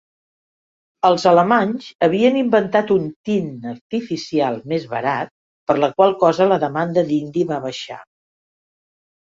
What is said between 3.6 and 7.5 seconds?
artificial més barat, per la qual cosa la demanda d'indi